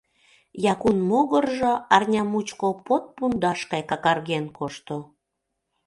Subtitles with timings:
[0.73, 4.95] Якун могыржо арня мучко под пундаш гай какарген кошто.